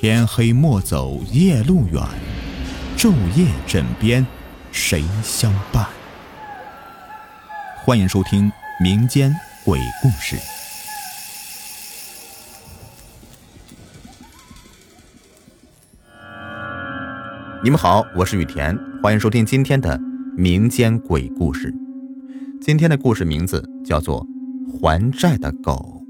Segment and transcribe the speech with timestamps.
[0.00, 2.00] 天黑莫走夜路远，
[2.96, 4.24] 昼夜枕边
[4.70, 5.84] 谁相伴？
[7.84, 8.48] 欢迎收听
[8.80, 9.34] 民间
[9.64, 10.36] 鬼故事。
[17.64, 20.00] 你们好，我是雨田，欢迎收听今天的
[20.36, 21.74] 民间鬼故事。
[22.60, 24.24] 今天的故事名字叫做
[24.80, 26.04] 《还债的狗》。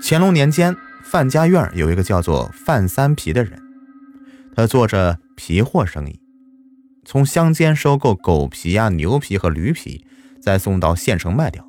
[0.00, 3.60] 乾隆年间，范家院有一个叫做范三皮的人，
[4.54, 6.20] 他做着皮货生意，
[7.04, 10.06] 从乡间收购狗皮啊、牛皮和驴皮，
[10.40, 11.66] 再送到县城卖掉，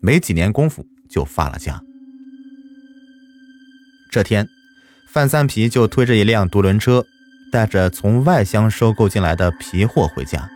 [0.00, 1.80] 没几年功夫就发了家。
[4.10, 4.48] 这天，
[5.06, 7.04] 范三皮就推着一辆独轮车，
[7.52, 10.50] 带着从外乡收购进来的皮货回家。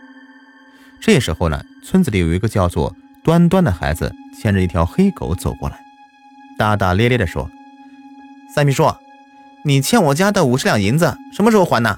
[0.99, 5.79] 这时候呢，村子里有一个叫做端端的孩子，牵着一条黑狗走过来。
[6.57, 7.49] 大大咧咧地说
[8.55, 8.89] ：“三皮叔，
[9.65, 11.97] 你欠我家的五十两银子什么时候还呢？”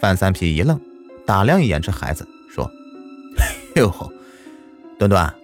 [0.00, 0.80] 范三皮一愣，
[1.26, 2.70] 打量一眼这孩子，说
[3.74, 3.92] ：“哟，
[5.00, 5.34] 端端，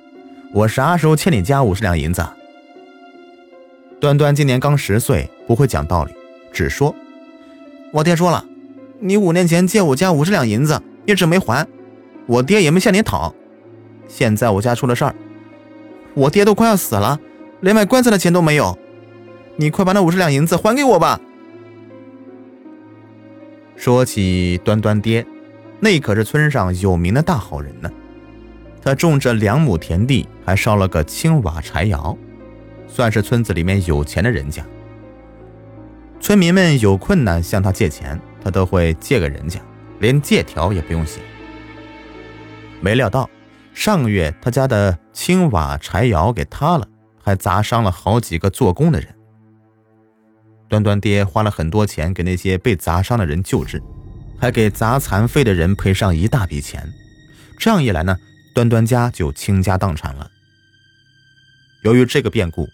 [0.55, 2.25] 我啥时候欠你家五十两银子？”
[4.00, 6.12] 端端今年刚十岁，不会讲道理，
[6.53, 6.94] 只说
[7.92, 8.44] ：“我爹说了，
[9.00, 11.66] 你五年前借我家五十两银子，一直没还，
[12.27, 13.34] 我爹也没向你讨。
[14.06, 15.14] 现在我家出了事儿，
[16.14, 17.19] 我爹都快要死了。”
[17.62, 18.77] 连买棺材的钱都没有，
[19.56, 21.20] 你快把那五十两银子还给我吧。
[23.77, 25.27] 说起端端爹，
[25.81, 27.91] 那可是村上有名的大好人呢。
[28.83, 32.17] 他种着两亩田地，还烧了个青瓦柴窑，
[32.89, 34.64] 算是村子里面有钱的人家。
[36.20, 39.61] 村民们有困难向他借钱，他都会借给人家，
[40.00, 41.20] 连借条也不用写。
[42.81, 43.28] 没料到
[43.72, 46.87] 上个月他家的青瓦柴窑给塌了。
[47.25, 49.09] 还砸伤了好几个做工的人。
[50.73, 53.83] 端端爹花了很多钱给那些被砸伤的人救治，
[54.41, 56.91] 还给砸残废的人赔上一大笔钱。
[57.59, 58.16] 这样一来呢，
[58.55, 60.31] 端端家就倾家荡产了。
[61.84, 62.66] 由于这个变故，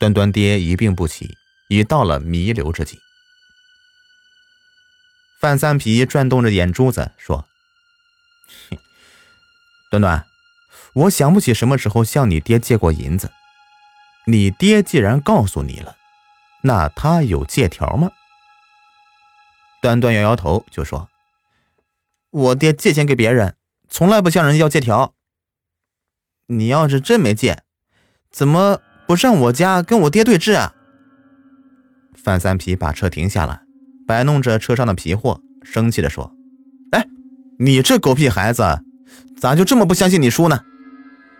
[0.00, 1.30] 端端爹一病不起，
[1.68, 2.98] 已到了弥留之际。
[5.40, 7.46] 范三皮转动着眼珠子说
[9.88, 10.26] ：“端端，
[10.94, 13.30] 我想不起什么时候向你爹借过银子。”
[14.26, 15.96] 你爹既然告诉你了，
[16.62, 18.10] 那他有借条吗？
[19.80, 21.08] 端端摇摇头，就说
[22.30, 23.56] ：“我爹借钱给别人，
[23.88, 25.14] 从来不向人要借条。
[26.48, 27.62] 你要是真没借，
[28.30, 30.74] 怎么不上我家跟我爹对质啊？”
[32.14, 33.62] 范三皮把车停下了，
[34.06, 36.34] 摆弄着车上的皮货，生气的说
[36.92, 37.06] ：“哎，
[37.58, 38.82] 你这狗屁孩子，
[39.38, 40.60] 咋就这么不相信你叔呢？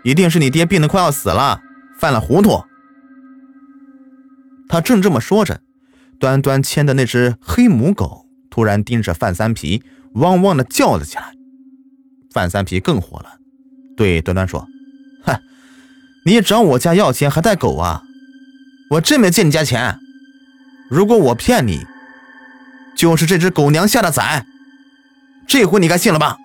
[0.02, 1.60] 一定是你爹病得快要死了，
[1.98, 2.64] 犯了糊涂。”
[4.70, 5.60] 他正这么说着，
[6.20, 9.82] 端端牵的那只黑母狗突然盯着范三皮，
[10.14, 11.32] 汪汪的叫了起来。
[12.32, 13.40] 范三皮更火了，
[13.96, 14.68] 对端端说
[15.26, 15.40] ：“哼，
[16.24, 18.04] 你找我家要钱还带狗啊？
[18.90, 19.98] 我真没借你家钱。
[20.88, 21.84] 如果我骗你，
[22.96, 24.46] 就是这只狗娘下的崽。
[25.48, 26.36] 这回你该信了吧？”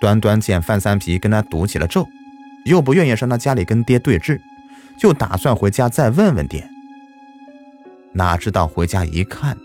[0.00, 2.08] 端端见范三皮跟他赌起了咒，
[2.64, 4.40] 又不愿意上他家里跟爹对峙。
[4.98, 6.68] 就打算回家再问问爹，
[8.12, 9.56] 哪知道回家一看，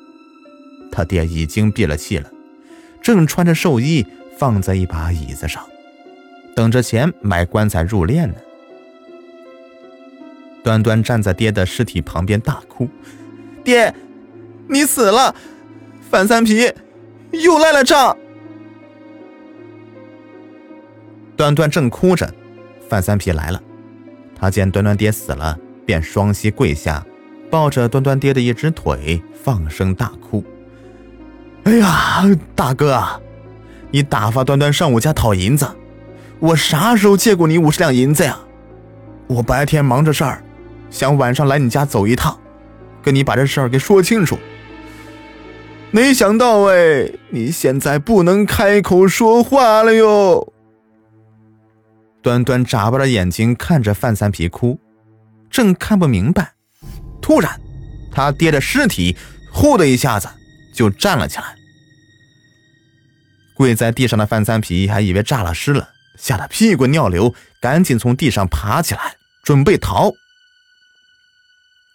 [0.91, 2.29] 他爹已经闭了气了，
[3.01, 4.05] 正穿着寿衣
[4.37, 5.63] 放在一把椅子上，
[6.55, 8.35] 等着钱买棺材入殓呢。
[10.63, 12.87] 端端站在爹的尸体旁边大哭
[13.65, 13.93] ：“爹，
[14.69, 15.35] 你死了！
[16.09, 16.71] 范三皮
[17.31, 18.15] 又赖了账。”
[21.35, 22.33] 端端正哭着，
[22.87, 23.61] 范三皮来了。
[24.43, 27.01] 他见端端爹死了，便双膝跪下，
[27.49, 30.43] 抱着端端爹的一只腿，放声大哭
[31.63, 33.01] ：“哎呀，大哥，
[33.89, 35.65] 你打发端端上我家讨银子，
[36.39, 38.37] 我啥时候借过你五十两银子呀？
[39.27, 40.43] 我白天忙着事儿，
[40.89, 42.37] 想晚上来你家走一趟，
[43.01, 44.37] 跟你把这事儿给说清楚。
[45.91, 50.51] 没想到哎，你现在不能开口说话了哟。”
[52.23, 54.79] 端端眨巴着眼睛看着范三皮哭，
[55.51, 56.53] 正看不明白，
[57.21, 57.59] 突然，
[58.13, 59.17] 他爹的尸体
[59.51, 60.29] “呼”的一下子
[60.73, 61.55] 就站了起来。
[63.55, 70.13] 跪在地上的范三皮还以为炸了尸了，吓得屁滚尿流，赶紧从地上爬起来准备逃。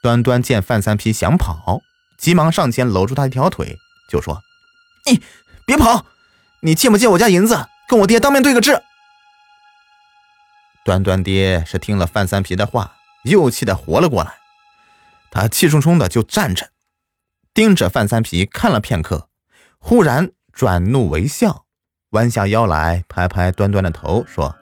[0.03, 1.81] 端端见范三皮想跑，
[2.19, 3.79] 急忙上前搂住他一条腿，
[4.11, 4.43] 就说
[5.11, 5.23] ：“你
[5.65, 6.05] 别跑，
[6.61, 8.79] 你借不借我家银子，跟我爹当面对个质。”
[10.89, 12.95] 端端爹是听了范三皮的话，
[13.25, 14.33] 又气得活了过来。
[15.31, 16.71] 他气冲冲的就站着，
[17.53, 19.29] 盯着范三皮看了片刻，
[19.79, 21.67] 忽然转怒为笑，
[22.13, 24.57] 弯下腰来拍拍端端的头，说：“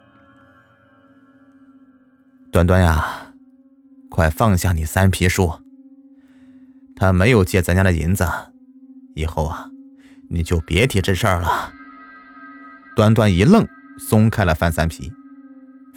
[2.51, 3.31] 端端呀，
[4.09, 5.61] 快放下你三皮叔，
[6.97, 8.27] 他没有借咱家的银子，
[9.15, 9.69] 以后啊，
[10.29, 11.71] 你就别提这事儿了。”
[12.97, 13.65] 端端一愣，
[13.97, 15.09] 松开了范三皮。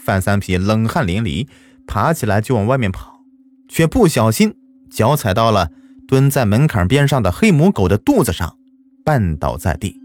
[0.02, 1.47] 范三皮冷汗淋漓，
[1.87, 3.20] 爬起来就往外面跑，
[3.69, 4.55] 却不小心
[4.91, 5.70] 脚踩到了
[6.08, 8.56] 蹲在门槛边上的黑母狗的肚子上，
[9.05, 9.97] 绊倒在地。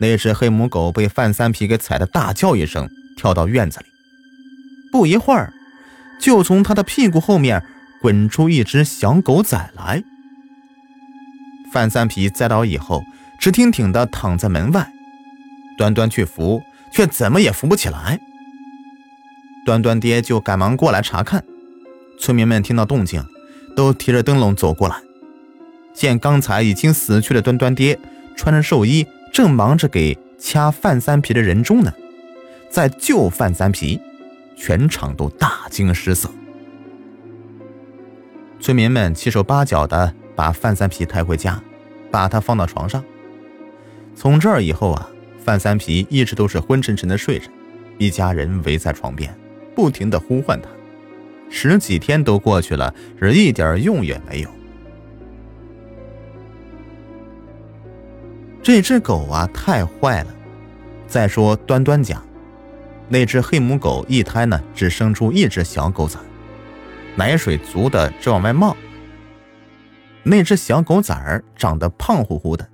[0.00, 3.86] 那只黑母狗被范三皮给踩得大叫一声，跳到院子里。
[4.90, 5.52] 不一会儿，
[6.20, 7.64] 就从他的屁股后面
[8.00, 10.02] 滚出一只小狗崽来。
[11.72, 13.02] 范三皮栽倒以后，
[13.38, 14.92] 直挺挺地躺在门外，
[15.76, 16.62] 端端去扶，
[16.92, 18.18] 却怎么也扶不起来。
[19.64, 21.42] 端端爹就赶忙过来查看，
[22.18, 23.24] 村民们听到动静，
[23.74, 24.96] 都提着灯笼走过来，
[25.94, 27.98] 见刚才已经死去的端端爹
[28.36, 31.90] 穿着寿衣，正忙着给掐范三皮的人中呢，
[32.68, 33.98] 在救范三皮，
[34.54, 36.30] 全场都大惊失色。
[38.60, 41.62] 村民们七手八脚的把范三皮抬回家，
[42.10, 43.02] 把他放到床上。
[44.14, 45.08] 从这儿以后啊，
[45.42, 47.50] 范三皮一直都是昏沉沉的睡着，
[47.96, 49.34] 一家人围在床边。
[49.74, 50.68] 不停的呼唤他，
[51.50, 54.50] 十几天都过去了，是一点用也没有。
[58.62, 60.34] 这只狗啊，太坏了。
[61.06, 62.20] 再说端端家，
[63.08, 66.18] 那只黑母狗一胎呢，只生出一只小狗崽，
[67.14, 68.74] 奶水足的直往外冒。
[70.22, 72.66] 那只小狗崽儿长得胖乎乎的，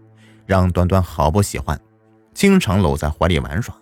[0.46, 1.78] 让端端好不喜欢，
[2.32, 3.74] 经常搂在怀里玩耍。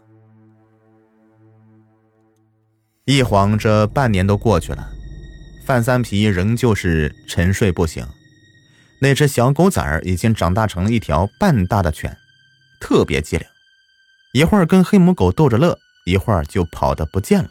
[3.11, 4.87] 一晃，这半年都过去了，
[5.65, 8.07] 范三皮仍旧是沉睡不醒。
[9.01, 12.15] 那只小狗崽儿已经长大成了一条半大的犬，
[12.83, 13.47] 特别机灵，
[14.35, 17.49] 一会儿跟黑母狗逗着乐，一会儿就跑得不见了。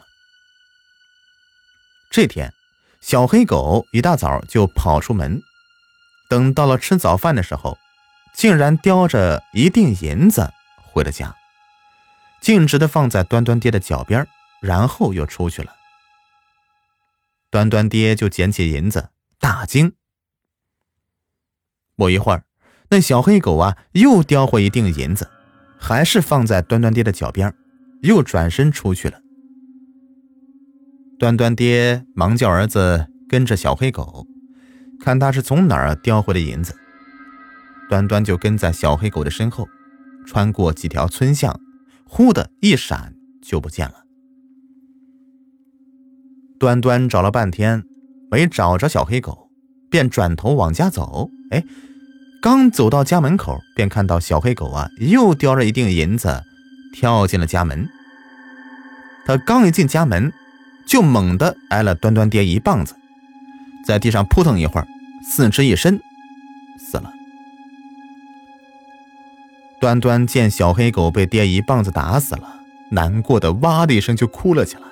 [2.08, 2.54] 这天，
[3.00, 5.42] 小黑狗一大早就跑出门，
[6.30, 7.76] 等到了吃早饭的时候，
[8.32, 11.34] 竟然叼着一锭银子回了家，
[12.40, 14.24] 径直的放在端端爹的脚边
[14.60, 15.72] 然后又出去了。
[17.50, 19.92] 端端爹就捡起银子，大惊。
[21.96, 22.44] 不一会儿，
[22.90, 25.30] 那小黑狗啊又叼回一锭银子，
[25.78, 27.54] 还是放在端端爹的脚边，
[28.02, 29.20] 又转身出去了。
[31.18, 34.26] 端端爹忙叫儿子跟着小黑狗，
[35.00, 36.76] 看他是从哪儿叼回的银子。
[37.88, 39.66] 端端就跟在小黑狗的身后，
[40.26, 41.58] 穿过几条村巷，
[42.04, 44.04] 忽的一闪就不见了。
[46.58, 47.84] 端端找了半天，
[48.30, 49.48] 没找着小黑狗，
[49.88, 51.30] 便转头往家走。
[51.50, 51.62] 哎，
[52.42, 56.42] 刚走到家门口，便看到小黑狗啊，又叼着一锭银子，
[56.92, 57.88] 跳进了家门。
[59.24, 60.32] 他刚一进家门，
[60.86, 62.94] 就猛地挨了端端爹一棒子，
[63.86, 64.86] 在地上扑腾一会儿，
[65.22, 66.00] 四肢一伸，
[66.78, 67.12] 死了。
[69.80, 72.56] 端端见小黑狗被爹一棒子打死了，
[72.90, 74.87] 难过的哇的一声就哭了起来。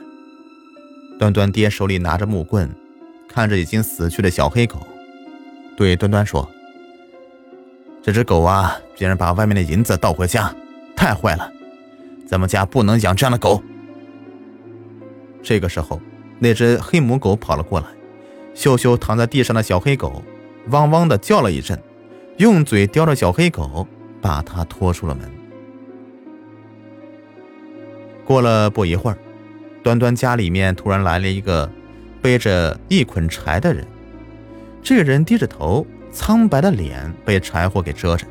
[1.19, 2.69] 端端爹手里拿着木棍，
[3.29, 4.87] 看着已经死去的小黑狗，
[5.77, 6.49] 对端端说
[8.03, 10.55] ：“这只狗啊，竟然把外面的银子倒回家，
[10.95, 11.51] 太坏了！
[12.27, 13.63] 咱们家不能养这样的狗。”
[15.43, 16.01] 这个时候，
[16.39, 17.87] 那只黑母狗跑了过来，
[18.55, 20.23] 嗅嗅躺在地上的小黑狗，
[20.69, 21.81] 汪汪的叫了一阵，
[22.37, 23.87] 用嘴叼着小黑狗，
[24.21, 25.31] 把它拖出了门。
[28.27, 29.17] 过了不一会儿。
[29.87, 31.71] 端端家里面突然来了一个
[32.21, 33.87] 背着一捆柴的人，
[34.83, 38.27] 这个人低着头，苍白的脸被柴火给遮着，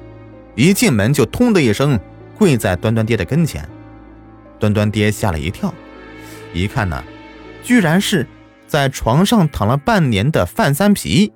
[0.53, 1.97] 一进门就通的一声
[2.37, 3.65] 跪在端端爹的跟前。
[4.59, 5.73] 端端爹吓了一跳，
[6.53, 7.01] 一看呢，
[7.63, 8.27] 居然是
[8.67, 11.31] 在床上躺了半年的范三皮。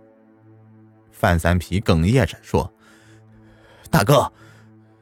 [1.14, 2.74] 范三皮哽咽着说
[3.90, 4.34] ：“大哥，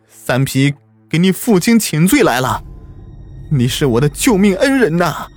[0.07, 0.75] 三皮
[1.09, 2.63] 给你父亲请罪来了。”
[3.49, 5.27] 你是我的救命恩人呐！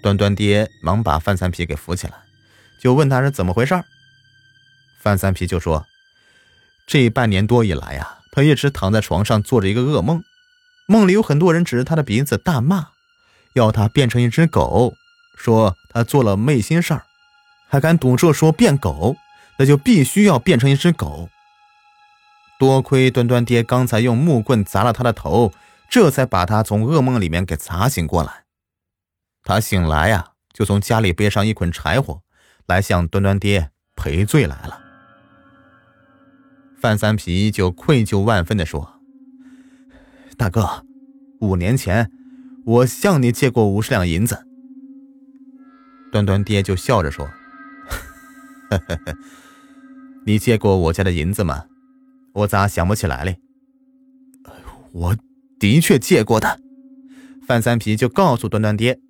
[0.00, 2.12] 端端爹忙把范三皮给扶起来，
[2.80, 3.74] 就问他是怎么回事。
[5.02, 5.84] 范三皮就说
[6.86, 10.22] ：“这半年多以来呀，他一直躺在床上做着一个噩梦，
[10.86, 12.90] 梦里有很多人指着他的鼻子大骂，
[13.54, 14.94] 要他变成一只狗，
[15.36, 17.02] 说他做了昧心事儿，
[17.68, 19.16] 还敢赌咒说变狗，
[19.58, 21.28] 那就必须要变成一只狗。
[22.60, 25.52] 多亏端端爹刚才用木棍砸了他的头。”
[25.88, 28.44] 这才把他从噩梦里面给砸醒过来。
[29.42, 32.22] 他醒来呀，就从家里背上一捆柴火，
[32.66, 34.82] 来向端端爹赔罪来了。
[36.78, 39.00] 范三皮就愧疚万分地说
[40.36, 40.84] ：“大哥，
[41.40, 42.10] 五年前
[42.64, 44.46] 我向你借过五十两银子。”
[46.12, 47.28] 端端爹就笑着说：“，
[50.26, 51.64] 你借过我家的银子吗？
[52.34, 53.38] 我咋想不起来嘞？”
[54.92, 55.16] 我
[55.66, 56.60] 的确借过的。
[57.44, 59.00] 范三皮就告诉端端爹，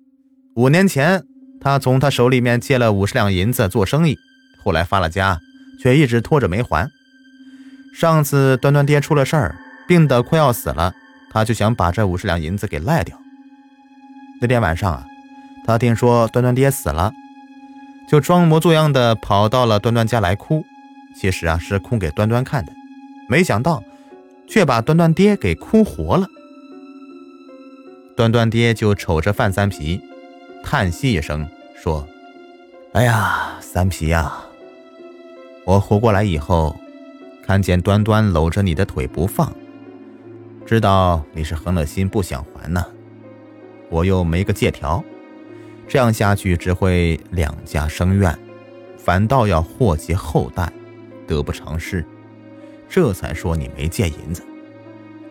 [0.55, 1.23] 五年前
[1.61, 4.17] 他从他手里面借了五十两银子做生意，
[4.63, 5.39] 后来发了家，
[5.79, 6.89] 却一直拖着没还。
[7.93, 9.55] 上次端端爹出了事儿，
[9.87, 10.93] 病得快要死了，
[11.31, 13.19] 他就想把这五十两银子给赖掉。
[14.41, 15.05] 那天晚上啊，
[15.65, 17.13] 他听说端端爹死了，
[18.09, 20.63] 就装模作样的跑到了端端家来哭，
[21.15, 22.71] 其实啊是哭给端端看的，
[23.29, 23.83] 没想到
[24.47, 26.27] 却把端端爹给哭活了。
[28.17, 30.01] 端端爹就瞅着范三皮，
[30.63, 32.07] 叹息一声说
[32.93, 34.33] ：“哎呀，三皮呀，
[35.63, 36.75] 我活过来以后，
[37.43, 39.53] 看见端端搂着你的腿不放，
[40.65, 42.83] 知道你是横了心不想还呢。
[43.87, 45.03] 我又没个借条，
[45.87, 48.35] 这样下去只会两家生怨，
[48.97, 50.73] 反倒要祸及后代，
[51.27, 52.03] 得不偿失。
[52.89, 54.41] 这才说你没借银子，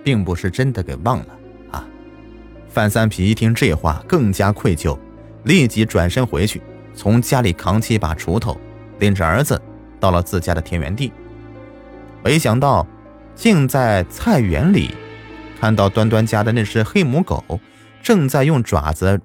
[0.04, 1.26] 并不是真的给忘了。”
[2.76, 4.98] 范三皮一听这话，更加愧疚，
[5.44, 6.60] 立即转身回去，
[6.94, 8.54] 从家里扛起一把锄头，
[8.98, 9.58] 领着儿子
[9.98, 11.10] 到了自家的田园地。
[12.22, 12.86] 没想到，
[13.34, 14.90] 竟在菜园里
[15.58, 17.42] 看到端端家的那只黑母狗，
[18.02, 19.18] 正在用爪子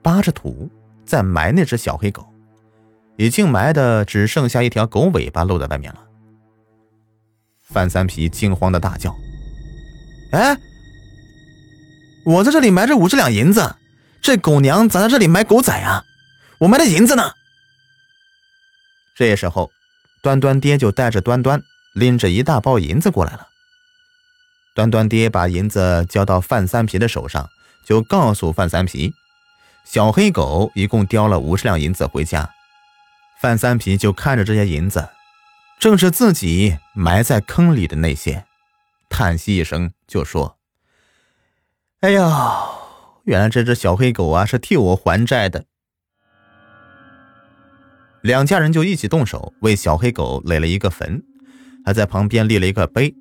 [0.00, 0.70] 扒着土，
[1.04, 2.26] 在埋那只小黑狗，
[3.16, 6.00] 已经埋的只剩下一条狗尾巴露在外面了。
[7.60, 9.14] 范三皮惊慌的大叫
[10.32, 10.56] ：“哎！”
[12.24, 13.76] 我在这里埋着五十两银子，
[14.22, 16.04] 这狗娘咋在这里埋狗仔啊？
[16.58, 17.32] 我埋的银子呢？
[19.14, 19.70] 这时候，
[20.22, 21.62] 端端爹就带着端端
[21.94, 23.48] 拎着一大包银子过来了。
[24.74, 27.48] 端端爹把银子交到范三皮的手上，
[27.84, 29.12] 就告诉范三皮，
[29.84, 32.50] 小黑狗一共叼了五十两银子回家。
[33.40, 35.10] 范三皮就看着这些银子，
[35.78, 38.46] 正是自己埋在坑里的那些，
[39.10, 40.56] 叹息一声就说。
[42.04, 42.66] 哎呀，
[43.22, 45.64] 原来这只小黑狗啊是替我还债的。
[48.20, 51.22] 两家人就一起动手为小黑狗垒了一个坟，
[51.82, 53.14] 还在旁边立了一个碑。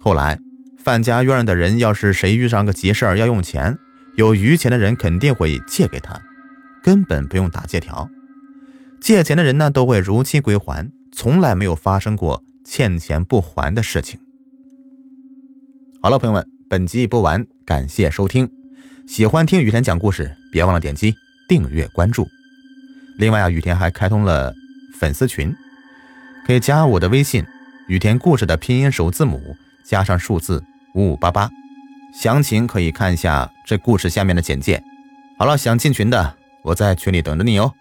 [0.00, 0.40] 后来
[0.76, 3.78] 范家院的人要是谁遇上个急事儿要用钱，
[4.16, 6.20] 有余钱的人肯定会借给他，
[6.82, 8.10] 根本不用打借条。
[9.00, 14.18] 借钱的人呢都会如期归还，从来没有发生过欠钱不还的事情。
[16.02, 16.44] 好了，朋友们。
[16.70, 18.48] 本集播完，感谢收听。
[19.06, 21.14] 喜欢听雨田讲故事，别忘了点击
[21.46, 22.26] 订阅关注。
[23.18, 24.54] 另外啊，雨田还开通了
[24.98, 25.54] 粉丝群，
[26.46, 27.44] 可以加我的微信
[27.86, 31.50] “雨田故事”的拼音首字母加上数字五五八八，
[32.14, 34.82] 详情可以看一下这故事下面的简介。
[35.38, 37.74] 好了，想进群的，我在群里等着你哦。